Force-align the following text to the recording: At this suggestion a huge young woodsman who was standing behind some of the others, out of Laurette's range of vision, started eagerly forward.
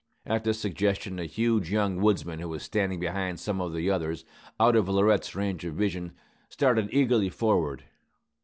At 0.25 0.43
this 0.45 0.59
suggestion 0.59 1.19
a 1.19 1.25
huge 1.25 1.69
young 1.69 1.97
woodsman 1.97 2.39
who 2.39 2.49
was 2.49 2.63
standing 2.63 2.99
behind 2.99 3.39
some 3.39 3.61
of 3.61 3.71
the 3.71 3.91
others, 3.91 4.25
out 4.59 4.75
of 4.75 4.89
Laurette's 4.89 5.35
range 5.35 5.63
of 5.63 5.75
vision, 5.75 6.13
started 6.49 6.89
eagerly 6.91 7.29
forward. 7.29 7.83